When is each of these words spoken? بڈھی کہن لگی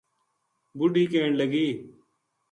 بڈھی 0.77 1.03
کہن 1.11 1.31
لگی 1.39 1.67